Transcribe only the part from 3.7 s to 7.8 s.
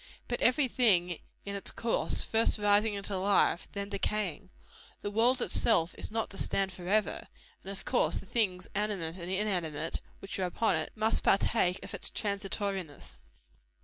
then decaying. The world itself is not to stand forever; and